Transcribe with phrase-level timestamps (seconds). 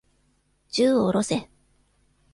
[0.71, 1.47] 銃を下ろせ。